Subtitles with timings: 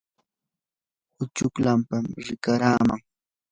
[1.23, 3.01] uchkulapam rikaraman.